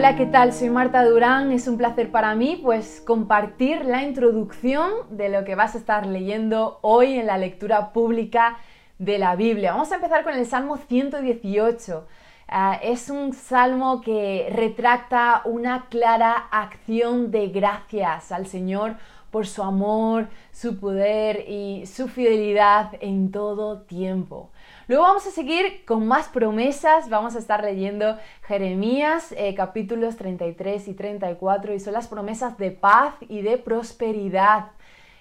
[0.00, 0.54] Hola, ¿qué tal?
[0.54, 1.52] Soy Marta Durán.
[1.52, 6.06] Es un placer para mí pues compartir la introducción de lo que vas a estar
[6.06, 8.56] leyendo hoy en la lectura pública
[8.98, 9.72] de la Biblia.
[9.72, 12.06] Vamos a empezar con el Salmo 118.
[12.48, 18.96] Ah, es un salmo que retracta una clara acción de gracias al Señor
[19.30, 24.48] por su amor, su poder y su fidelidad en todo tiempo.
[24.90, 30.88] Luego vamos a seguir con más promesas, vamos a estar leyendo Jeremías eh, capítulos 33
[30.88, 34.72] y 34 y son las promesas de paz y de prosperidad.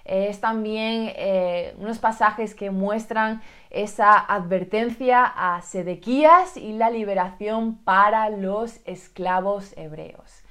[0.06, 8.32] es también eh, unos pasajes que muestran esa advertencia a Sedequías y la liberación para
[8.32, 10.42] los esclavos hebreos.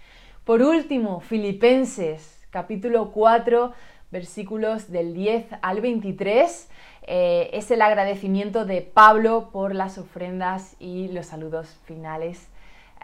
[0.45, 3.73] Por último, Filipenses capítulo 4
[4.12, 6.69] versículos del 10 al 23
[7.11, 12.48] eh, es el agradecimiento de Pablo por las ofrendas y los saludos finales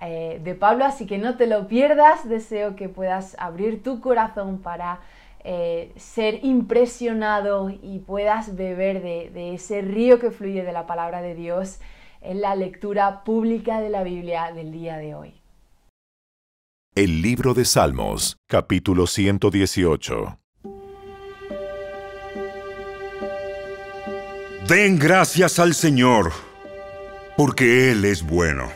[0.02, 4.58] eh, de Pablo, así que no te lo pierdas, deseo que puedas abrir tu corazón
[4.58, 5.00] para
[5.42, 11.22] eh, ser impresionado y puedas beber de, de ese río que fluye de la palabra
[11.22, 11.78] de Dios
[12.20, 15.32] en la lectura pública de la Biblia del día de hoy.
[16.94, 20.43] El libro de Salmos, capítulo 118.
[24.68, 26.32] Den gracias al Señor,
[27.36, 28.72] porque Él es bueno.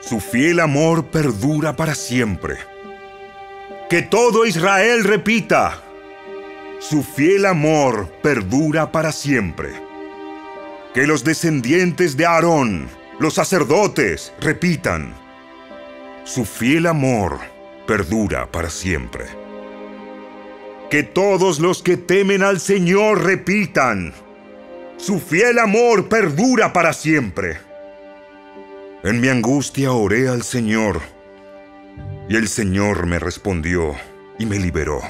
[0.00, 2.58] Su fiel amor perdura para siempre.
[3.88, 5.80] Que todo Israel repita,
[6.80, 9.70] su fiel amor perdura para siempre.
[10.92, 15.14] Que los descendientes de Aarón, los sacerdotes, repitan,
[16.24, 17.38] su fiel amor
[17.86, 19.24] perdura para siempre.
[20.90, 24.12] Que todos los que temen al Señor repitan,
[25.04, 27.58] su fiel amor perdura para siempre.
[29.02, 31.02] En mi angustia oré al Señor,
[32.26, 33.94] y el Señor me respondió
[34.38, 35.02] y me liberó.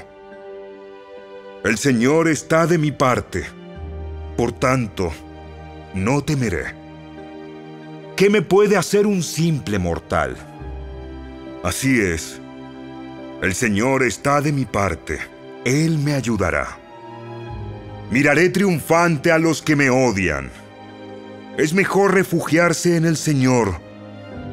[1.62, 3.44] El Señor está de mi parte,
[4.36, 5.12] por tanto,
[5.94, 6.74] no temeré.
[8.16, 10.36] ¿Qué me puede hacer un simple mortal?
[11.62, 12.40] Así es,
[13.42, 15.20] el Señor está de mi parte,
[15.64, 16.83] Él me ayudará.
[18.10, 20.50] Miraré triunfante a los que me odian.
[21.56, 23.80] Es mejor refugiarse en el Señor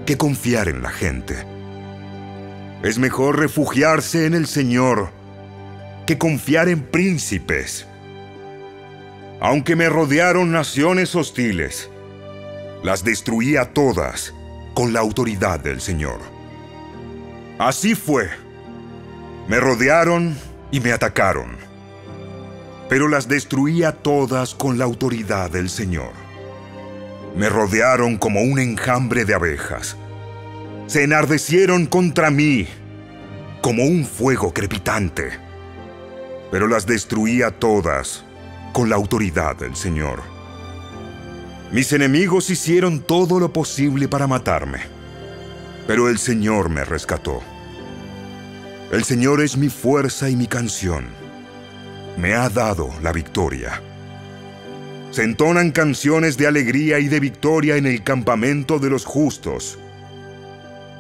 [0.06, 1.36] que confiar en la gente.
[2.82, 5.10] Es mejor refugiarse en el Señor
[6.08, 7.86] que confiar en príncipes.
[9.42, 11.90] Aunque me rodearon naciones hostiles,
[12.84, 14.34] las destruí a todas
[14.74, 16.20] con la autoridad del Señor.
[17.60, 18.30] Así fue.
[19.48, 20.38] Me rodearon
[20.72, 21.71] y me atacaron
[22.92, 26.12] pero las destruía todas con la autoridad del Señor.
[27.38, 29.96] Me rodearon como un enjambre de abejas.
[30.88, 32.68] Se enardecieron contra mí
[33.62, 35.30] como un fuego crepitante,
[36.52, 38.26] pero las destruía todas
[38.74, 40.22] con la autoridad del Señor.
[41.72, 44.82] Mis enemigos hicieron todo lo posible para matarme,
[45.88, 47.42] pero el Señor me rescató.
[48.92, 51.21] El Señor es mi fuerza y mi canción
[52.22, 53.82] me ha dado la victoria.
[55.10, 59.80] Se entonan canciones de alegría y de victoria en el campamento de los justos.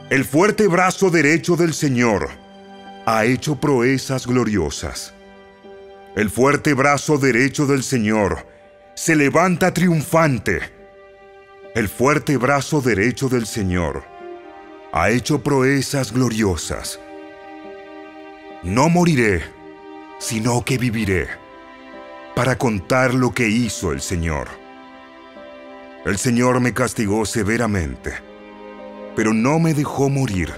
[0.09, 2.29] El fuerte brazo derecho del Señor
[3.05, 5.13] ha hecho proezas gloriosas.
[6.15, 8.47] El fuerte brazo derecho del Señor
[8.95, 10.59] se levanta triunfante.
[11.75, 14.03] El fuerte brazo derecho del Señor
[14.91, 16.99] ha hecho proezas gloriosas.
[18.63, 19.60] No moriré
[20.21, 21.27] sino que viviré
[22.35, 24.47] para contar lo que hizo el Señor.
[26.05, 28.13] El Señor me castigó severamente,
[29.15, 30.53] pero no me dejó morir.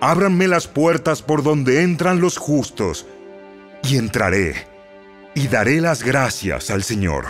[0.00, 3.04] Ábranme las puertas por donde entran los justos,
[3.82, 4.54] y entraré,
[5.34, 7.26] y daré las gracias al Señor.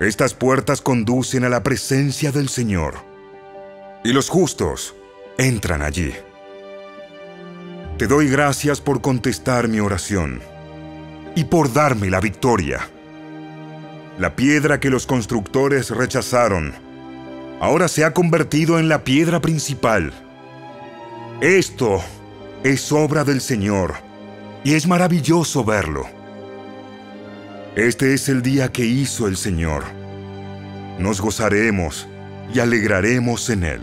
[0.00, 2.96] Estas puertas conducen a la presencia del Señor,
[4.02, 4.96] y los justos
[5.38, 6.12] entran allí.
[7.98, 10.40] Te doy gracias por contestar mi oración
[11.36, 12.88] y por darme la victoria.
[14.18, 16.74] La piedra que los constructores rechazaron
[17.60, 20.12] ahora se ha convertido en la piedra principal.
[21.40, 22.02] Esto
[22.64, 23.94] es obra del Señor
[24.64, 26.04] y es maravilloso verlo.
[27.76, 29.84] Este es el día que hizo el Señor.
[30.98, 32.08] Nos gozaremos
[32.52, 33.80] y alegraremos en él.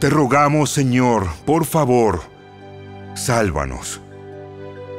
[0.00, 2.31] Te rogamos, Señor, por favor,
[3.14, 4.00] sálvanos.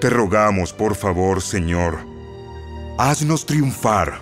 [0.02, 2.00] Te rogamos, por favor, Señor,
[2.98, 4.20] haznos triunfar.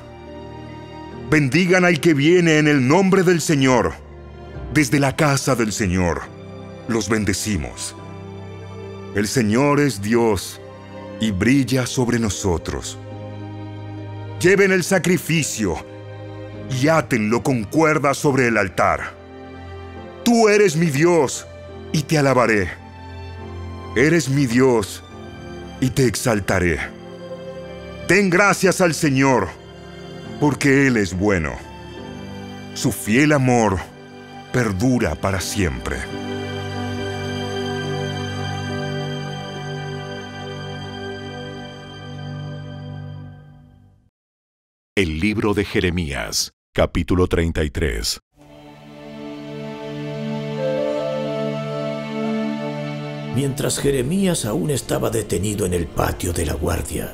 [1.29, 3.93] Bendigan al que viene en el nombre del Señor.
[4.73, 6.21] desde la casa del Señor,
[6.87, 7.95] los bendecimos.
[9.15, 10.61] El Señor es Dios
[11.19, 12.97] y brilla sobre nosotros.
[14.39, 15.75] Lleven el sacrificio
[16.81, 19.13] y átenlo con cuerdas sobre el altar.
[20.23, 21.45] Tú eres mi Dios
[21.91, 22.80] y te alabaré.
[23.95, 25.03] Eres mi Dios
[25.81, 26.79] y te exaltaré.
[28.07, 29.49] Den gracias al Señor,
[30.39, 31.51] porque Él es bueno.
[32.73, 33.79] Su fiel amor
[34.53, 35.97] perdura para siempre.
[44.95, 48.21] El libro de Jeremías, capítulo 33.
[53.35, 57.13] Mientras Jeremías aún estaba detenido en el patio de la guardia,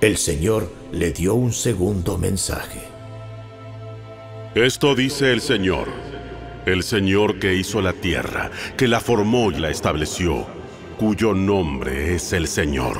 [0.00, 2.80] el Señor le dio un segundo mensaje.
[4.56, 5.86] Esto dice el Señor,
[6.66, 10.46] el Señor que hizo la tierra, que la formó y la estableció,
[10.98, 12.98] cuyo nombre es el Señor.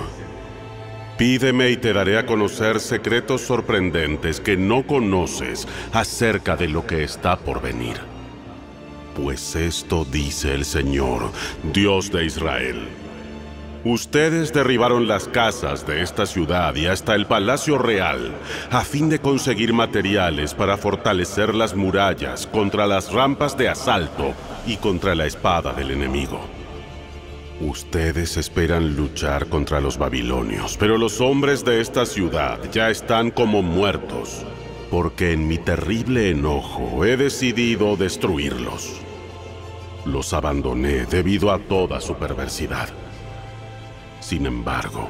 [1.18, 7.02] Pídeme y te daré a conocer secretos sorprendentes que no conoces acerca de lo que
[7.02, 8.11] está por venir.
[9.14, 11.30] Pues esto dice el Señor,
[11.72, 12.88] Dios de Israel.
[13.84, 18.32] Ustedes derribaron las casas de esta ciudad y hasta el palacio real
[18.70, 24.32] a fin de conseguir materiales para fortalecer las murallas contra las rampas de asalto
[24.66, 26.40] y contra la espada del enemigo.
[27.60, 33.62] Ustedes esperan luchar contra los babilonios, pero los hombres de esta ciudad ya están como
[33.62, 34.44] muertos,
[34.92, 39.00] porque en mi terrible enojo he decidido destruirlos.
[40.04, 42.90] Los abandoné debido a toda su perversidad.
[44.20, 45.08] Sin embargo,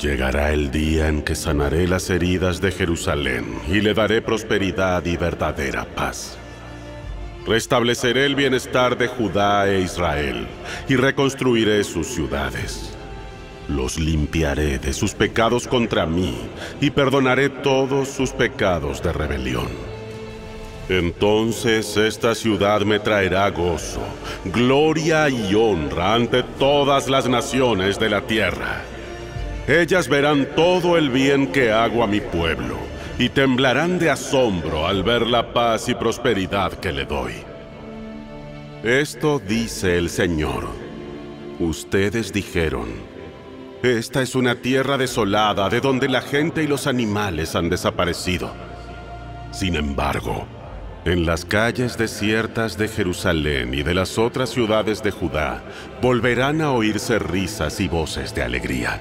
[0.00, 5.16] llegará el día en que sanaré las heridas de Jerusalén y le daré prosperidad y
[5.16, 6.36] verdadera paz.
[7.46, 10.48] Restableceré el bienestar de Judá e Israel
[10.88, 12.95] y reconstruiré sus ciudades.
[13.68, 16.36] Los limpiaré de sus pecados contra mí
[16.80, 19.68] y perdonaré todos sus pecados de rebelión.
[20.88, 24.02] Entonces esta ciudad me traerá gozo,
[24.44, 28.82] gloria y honra ante todas las naciones de la tierra.
[29.66, 32.76] Ellas verán todo el bien que hago a mi pueblo
[33.18, 37.32] y temblarán de asombro al ver la paz y prosperidad que le doy.
[38.84, 40.68] Esto dice el Señor.
[41.58, 43.15] Ustedes dijeron,
[43.86, 48.52] esta es una tierra desolada de donde la gente y los animales han desaparecido.
[49.52, 50.46] Sin embargo,
[51.04, 55.62] en las calles desiertas de Jerusalén y de las otras ciudades de Judá
[56.02, 59.00] volverán a oírse risas y voces de alegría.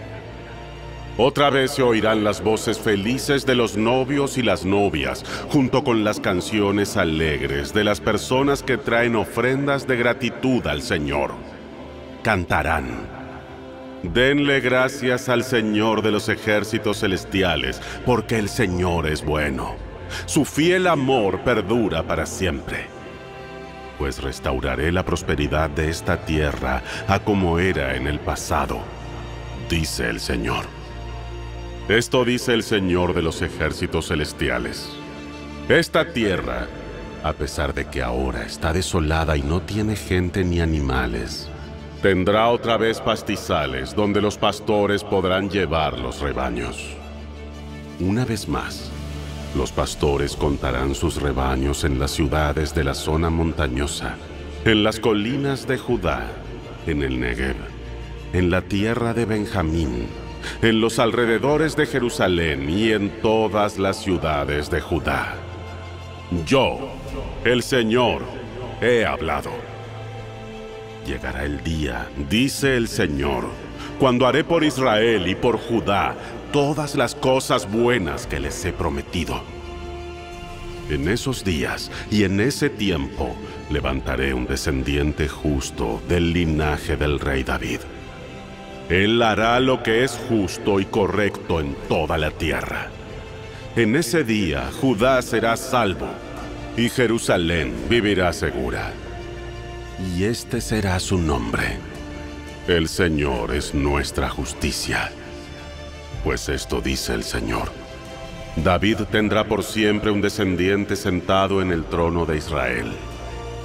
[1.18, 6.04] Otra vez se oirán las voces felices de los novios y las novias, junto con
[6.04, 11.32] las canciones alegres de las personas que traen ofrendas de gratitud al Señor.
[12.22, 13.15] Cantarán.
[14.14, 19.76] Denle gracias al Señor de los ejércitos celestiales, porque el Señor es bueno.
[20.26, 22.86] Su fiel amor perdura para siempre.
[23.98, 28.80] Pues restauraré la prosperidad de esta tierra a como era en el pasado,
[29.70, 30.66] dice el Señor.
[31.88, 34.90] Esto dice el Señor de los ejércitos celestiales.
[35.70, 36.68] Esta tierra,
[37.24, 41.50] a pesar de que ahora está desolada y no tiene gente ni animales,
[42.06, 46.96] tendrá otra vez pastizales donde los pastores podrán llevar los rebaños.
[48.00, 48.92] Una vez más,
[49.56, 54.18] los pastores contarán sus rebaños en las ciudades de la zona montañosa,
[54.66, 56.28] en las colinas de Judá,
[56.86, 57.56] en el Negev,
[58.34, 60.06] en la tierra de Benjamín,
[60.62, 65.34] en los alrededores de Jerusalén y en todas las ciudades de Judá.
[66.46, 66.88] Yo,
[67.44, 68.22] el Señor,
[68.80, 69.75] he hablado.
[71.06, 73.46] Llegará el día, dice el Señor,
[74.00, 76.16] cuando haré por Israel y por Judá
[76.52, 79.44] todas las cosas buenas que les he prometido.
[80.90, 83.36] En esos días y en ese tiempo
[83.70, 87.80] levantaré un descendiente justo del linaje del rey David
[88.90, 92.90] él hará lo que es justo y correcto en toda la tierra.
[93.76, 96.08] En ese día Judá será salvo
[96.78, 98.94] y Jerusalén vivirá segura.
[100.00, 101.78] Y este será su nombre.
[102.68, 105.12] El Señor es nuestra justicia.
[106.24, 107.72] Pues esto dice el Señor.
[108.58, 112.92] David tendrá por siempre un descendiente sentado en el trono de Israel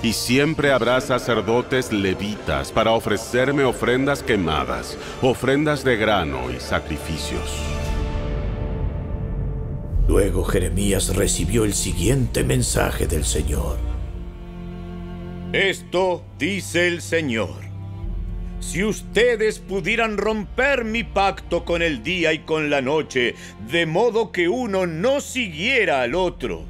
[0.02, 7.58] y siempre habrá sacerdotes levitas para ofrecerme ofrendas quemadas, ofrendas de grano y sacrificios.
[10.08, 13.76] Luego Jeremías recibió el siguiente mensaje del Señor.
[15.52, 17.56] Esto dice el Señor.
[18.60, 23.34] Si ustedes pudieran romper mi pacto con el día y con la noche,
[23.68, 26.66] de modo que uno no siguiera al otro,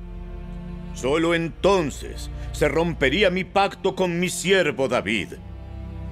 [0.95, 5.35] solo entonces se rompería mi pacto con mi siervo David.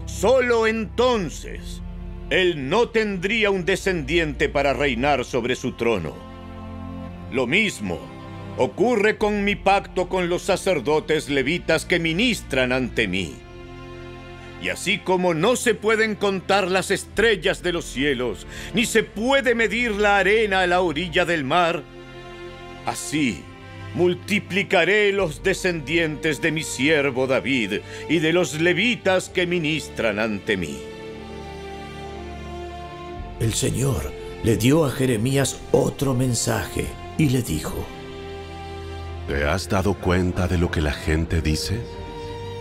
[0.05, 1.81] Solo entonces
[2.29, 6.15] él no tendría un descendiente para reinar sobre su trono.
[7.33, 7.99] Lo mismo
[8.59, 13.35] ocurre con mi pacto con los sacerdotes levitas que ministran ante mí.
[14.61, 19.55] Y así como no se pueden contar las estrellas de los cielos, ni se puede
[19.55, 21.85] medir la arena a la orilla del mar,
[22.85, 23.43] así
[23.95, 30.79] multiplicaré los descendientes de mi siervo David y de los levitas que ministran ante mí.
[33.41, 34.13] El Señor
[34.43, 36.87] le dio a Jeremías otro mensaje
[37.17, 37.87] y le dijo,
[39.29, 41.83] ¿Te has dado cuenta de lo que la gente dice?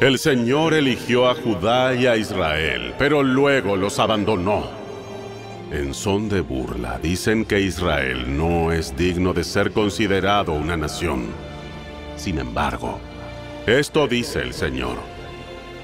[0.01, 4.67] El Señor eligió a Judá y a Israel, pero luego los abandonó.
[5.71, 11.27] En son de burla dicen que Israel no es digno de ser considerado una nación.
[12.17, 12.99] Sin embargo,
[13.65, 14.97] esto dice el Señor.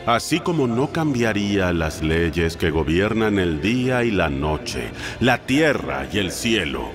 [0.05, 4.89] Así como no cambiaría las leyes que gobiernan el día y la noche,
[5.21, 6.89] la tierra y el cielo,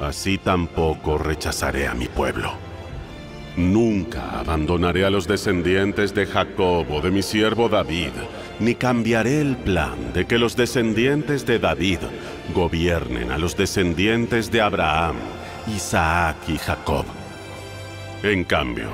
[0.00, 2.63] así tampoco rechazaré a mi pueblo.
[3.56, 8.10] Nunca abandonaré a los descendientes de Jacob o de mi siervo David,
[8.58, 11.98] ni cambiaré el plan de que los descendientes de David
[12.52, 15.16] gobiernen a los descendientes de Abraham,
[15.68, 17.04] Isaac y Jacob.
[18.24, 18.88] En cambio,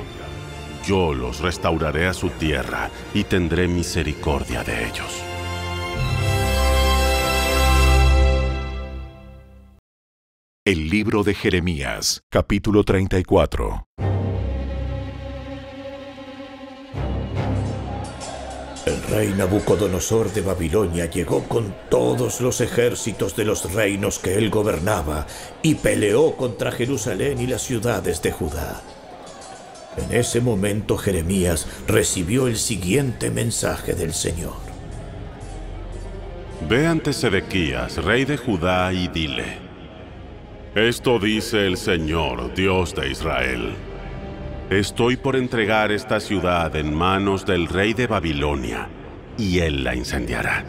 [0.86, 5.22] yo los restauraré a su tierra y tendré misericordia de ellos.
[10.66, 13.86] El libro de Jeremías, capítulo 34.
[19.10, 25.26] Rey Nabucodonosor de Babilonia llegó con todos los ejércitos de los reinos que él gobernaba
[25.62, 28.80] y peleó contra Jerusalén y las ciudades de Judá.
[29.96, 34.54] En ese momento Jeremías recibió el siguiente mensaje del Señor.
[36.68, 39.58] Ve ante Sedequías, rey de Judá, y dile,
[40.74, 43.74] Esto dice el Señor, Dios de Israel.
[44.70, 48.88] Estoy por entregar esta ciudad en manos del rey de Babilonia,
[49.38, 50.64] y él la incendiará.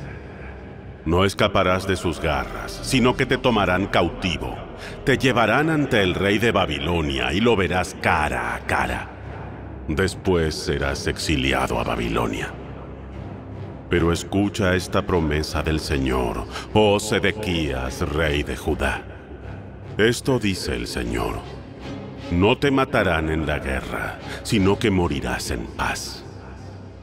[1.06, 4.56] No escaparás de sus garras, sino que te tomarán cautivo.
[5.03, 9.10] Te llevarán ante el rey de Babilonia y lo verás cara a cara.
[9.88, 12.53] Después serás exiliado a Babilonia.
[13.89, 19.03] Pero escucha esta promesa del Señor, oh Sedequías, rey de Judá.
[19.98, 21.39] Esto dice el Señor.
[22.32, 26.24] No te matarán en la guerra, sino que morirás en paz.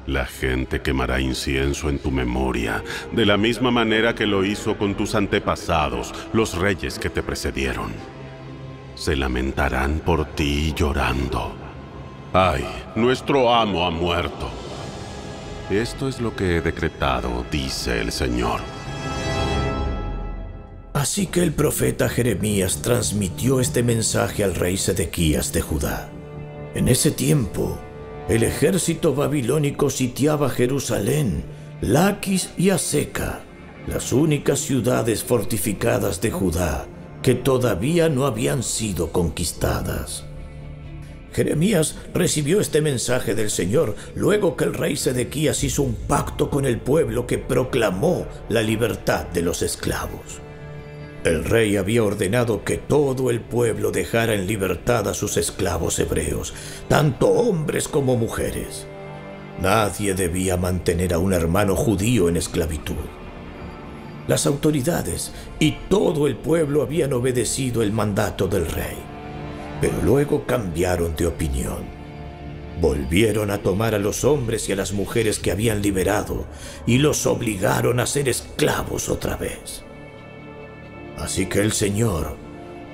[0.08, 4.94] La gente quemará incienso en tu memoria, de la misma manera que lo hizo con
[4.94, 7.92] tus antepasados, los reyes que te precedieron.
[8.94, 11.52] Se lamentarán por ti llorando.
[12.32, 14.48] Ay, nuestro amo ha muerto.
[15.68, 18.62] Esto es lo que he decretado, dice el Señor.
[20.94, 26.08] Así que el profeta Jeremías transmitió este mensaje al rey Sedequías de Judá.
[26.74, 27.78] En ese tiempo,
[28.28, 31.44] el ejército babilónico sitiaba Jerusalén,
[31.80, 33.40] Laquis y Aseca,
[33.86, 36.86] las únicas ciudades fortificadas de Judá
[37.22, 40.24] que todavía no habían sido conquistadas.
[41.32, 46.64] Jeremías recibió este mensaje del Señor luego que el rey Sedequías hizo un pacto con
[46.64, 50.40] el pueblo que proclamó la libertad de los esclavos.
[51.24, 56.54] El rey había ordenado que todo el pueblo dejara en libertad a sus esclavos hebreos,
[56.86, 58.86] tanto hombres como mujeres.
[59.60, 62.94] Nadie debía mantener a un hermano judío en esclavitud.
[64.28, 68.96] Las autoridades y todo el pueblo habían obedecido el mandato del rey,
[69.80, 71.98] pero luego cambiaron de opinión.
[72.80, 76.46] Volvieron a tomar a los hombres y a las mujeres que habían liberado
[76.86, 79.87] y los obligaron a ser esclavos otra vez.
[81.18, 82.36] Así que el Señor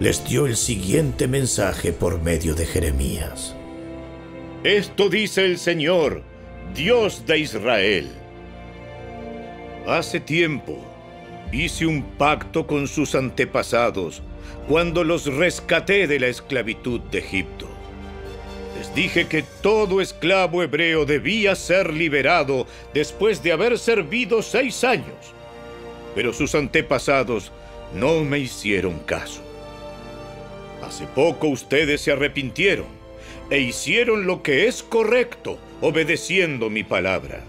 [0.00, 3.54] les dio el siguiente mensaje por medio de Jeremías.
[4.64, 6.22] Esto dice el Señor,
[6.74, 8.10] Dios de Israel.
[9.86, 10.82] Hace tiempo
[11.52, 14.22] hice un pacto con sus antepasados
[14.68, 17.68] cuando los rescaté de la esclavitud de Egipto.
[18.78, 25.34] Les dije que todo esclavo hebreo debía ser liberado después de haber servido seis años.
[26.14, 27.52] Pero sus antepasados
[27.94, 29.42] no me hicieron caso.
[30.82, 32.86] Hace poco ustedes se arrepintieron
[33.50, 37.42] e hicieron lo que es correcto, obedeciendo mi palabra.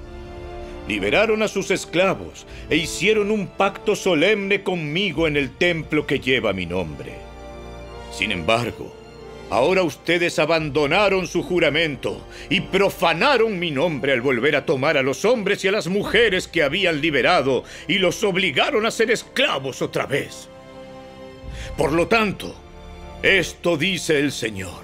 [0.88, 6.54] Liberaron a sus esclavos e hicieron un pacto solemne conmigo en el templo que lleva
[6.54, 7.14] mi nombre.
[8.12, 8.96] Sin embargo,
[9.50, 15.24] Ahora ustedes abandonaron su juramento y profanaron mi nombre al volver a tomar a los
[15.24, 20.08] hombres y a las mujeres que habían liberado y los obligaron a ser esclavos otra
[20.08, 20.50] vez.
[21.78, 22.56] Por lo tanto,
[23.22, 24.84] esto dice el Señor.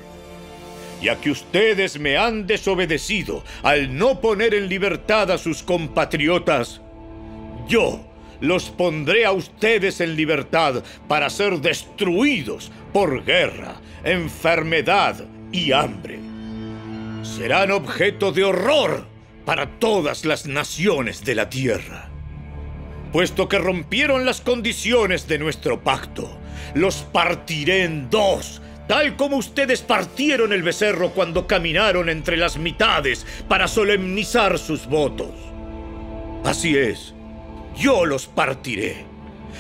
[1.01, 6.81] Ya que ustedes me han desobedecido al no poner en libertad a sus compatriotas,
[7.67, 8.10] yo
[8.41, 16.19] los pondré a ustedes en libertad para ser destruidos por guerra, enfermedad y hambre.
[17.21, 19.07] Serán objeto de horror
[19.45, 22.09] para todas las naciones de la tierra.
[23.13, 26.37] Puesto que rompieron las condiciones de nuestro pacto,
[26.73, 33.25] los partiré en dos, tal como ustedes partieron el becerro cuando caminaron entre las mitades
[33.47, 35.33] para solemnizar sus votos.
[36.43, 37.13] Así es,
[37.75, 39.05] yo los partiré.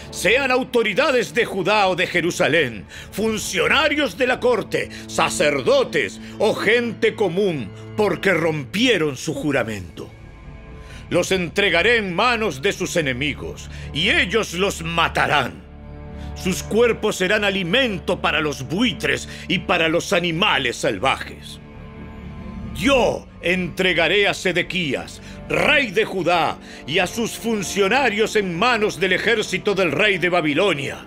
[0.09, 7.71] Sean autoridades de Judá o de Jerusalén, funcionarios de la corte, sacerdotes o gente común,
[7.95, 10.09] porque rompieron su juramento.
[11.09, 15.61] Los entregaré en manos de sus enemigos, y ellos los matarán.
[16.35, 21.59] Sus cuerpos serán alimento para los buitres y para los animales salvajes.
[22.75, 29.75] Yo entregaré a Sedequías, rey de Judá, y a sus funcionarios en manos del ejército
[29.75, 31.05] del rey de Babilonia.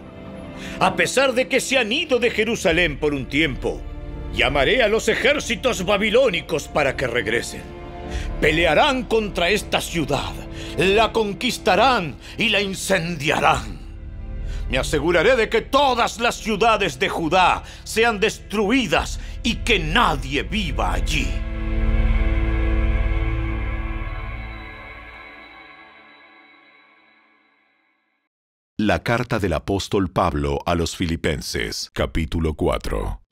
[0.80, 3.80] A pesar de que se han ido de Jerusalén por un tiempo,
[4.34, 7.62] llamaré a los ejércitos babilónicos para que regresen.
[8.40, 10.32] Pelearán contra esta ciudad,
[10.76, 13.78] la conquistarán y la incendiarán.
[14.70, 20.92] Me aseguraré de que todas las ciudades de Judá sean destruidas y que nadie viva
[20.92, 21.28] allí.
[28.84, 33.22] La carta del apóstol Pablo a los Filipenses, capítulo 4.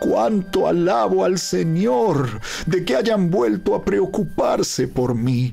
[0.00, 5.52] Cuánto alabo al Señor de que hayan vuelto a preocuparse por mí.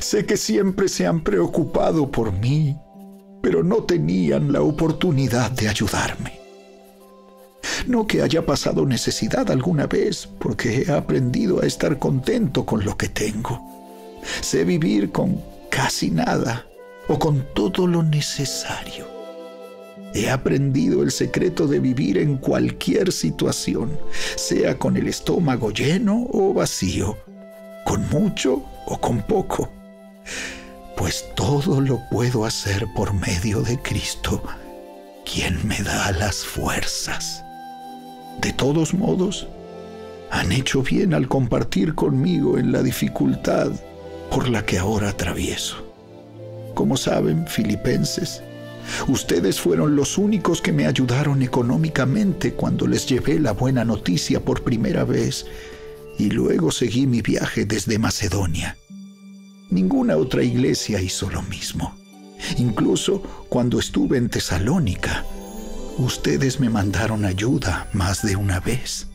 [0.00, 2.74] Sé que siempre se han preocupado por mí,
[3.42, 6.40] pero no tenían la oportunidad de ayudarme.
[7.86, 12.96] No que haya pasado necesidad alguna vez, porque he aprendido a estar contento con lo
[12.96, 13.60] que tengo.
[14.40, 15.38] Sé vivir con
[15.68, 16.64] casi nada
[17.08, 19.06] o con todo lo necesario.
[20.14, 23.98] He aprendido el secreto de vivir en cualquier situación,
[24.36, 27.16] sea con el estómago lleno o vacío,
[27.84, 29.70] con mucho o con poco,
[30.96, 34.42] pues todo lo puedo hacer por medio de Cristo,
[35.24, 37.42] quien me da las fuerzas.
[38.40, 39.48] De todos modos,
[40.30, 43.70] han hecho bien al compartir conmigo en la dificultad
[44.30, 45.91] por la que ahora atravieso.
[46.74, 48.42] Como saben, filipenses,
[49.08, 54.62] ustedes fueron los únicos que me ayudaron económicamente cuando les llevé la buena noticia por
[54.62, 55.46] primera vez
[56.18, 58.76] y luego seguí mi viaje desde Macedonia.
[59.70, 61.94] Ninguna otra iglesia hizo lo mismo.
[62.58, 65.24] Incluso cuando estuve en Tesalónica,
[65.98, 69.08] ustedes me mandaron ayuda más de una vez.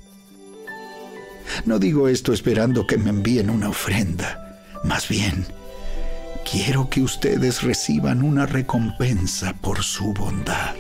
[1.66, 5.46] No digo esto esperando que me envíen una ofrenda, más bien
[6.50, 10.76] quiero que ustedes reciban una recompensa por su bondad.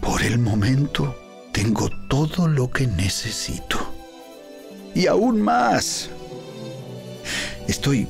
[0.00, 1.14] Por el momento
[1.52, 3.78] tengo todo lo que necesito.
[4.94, 6.08] Y aún más.
[7.68, 8.08] Estoy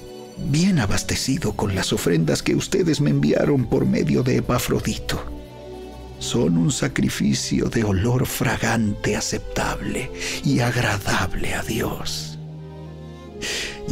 [0.50, 5.22] bien abastecido con las ofrendas que ustedes me enviaron por medio de Epafrodito.
[6.18, 10.10] Son un sacrificio de olor fragante, aceptable
[10.44, 12.38] y agradable a Dios.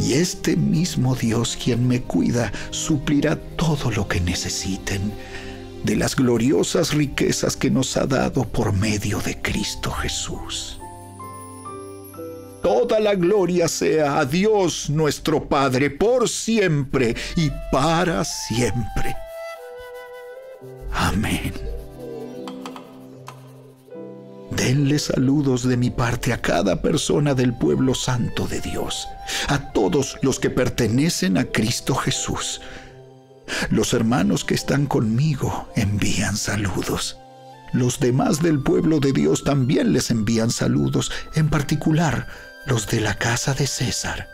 [0.01, 5.11] Y este mismo Dios quien me cuida suplirá todo lo que necesiten
[5.83, 10.79] de las gloriosas riquezas que nos ha dado por medio de Cristo Jesús.
[12.61, 19.15] Toda la gloria sea a Dios nuestro Padre por siempre y para siempre.
[20.93, 21.40] Amén.
[24.61, 29.07] Denle saludos de mi parte a cada persona del pueblo santo de Dios,
[29.47, 32.61] a todos los que pertenecen a Cristo Jesús.
[33.71, 37.17] Los hermanos que están conmigo envían saludos.
[37.73, 42.27] Los demás del pueblo de Dios también les envían saludos, en particular
[42.67, 44.27] los de la casa de César.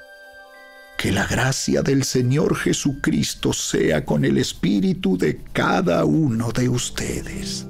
[0.98, 7.66] Que la gracia del Señor Jesucristo sea con el espíritu de cada uno de ustedes.